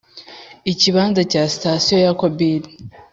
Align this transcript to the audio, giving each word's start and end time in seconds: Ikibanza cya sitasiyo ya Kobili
Ikibanza 0.71 1.21
cya 1.31 1.43
sitasiyo 1.53 1.97
ya 2.05 2.13
Kobili 2.19 2.69